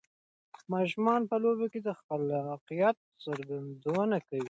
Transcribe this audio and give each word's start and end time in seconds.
ماشومان 0.73 1.21
په 1.29 1.35
لوبو 1.43 1.65
کې 1.73 1.79
د 1.87 1.89
خلاقیت 2.01 2.97
څرګندونه 3.23 4.17
کوي. 4.27 4.39